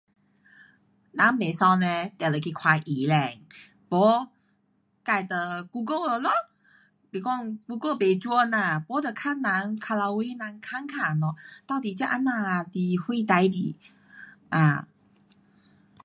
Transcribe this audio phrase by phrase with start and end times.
[1.11, 3.15] 人不爽嘞，就得去看医生。
[3.89, 4.29] 没
[5.05, 6.31] 自就 google 了咯。
[7.13, 11.35] 是讲 google 不准啦，不就问人，靠牢围人问问 um
[11.67, 13.75] 到底这啊呐是什事情，
[14.49, 14.87] 啊